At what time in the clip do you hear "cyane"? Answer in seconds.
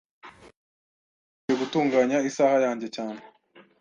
2.95-3.21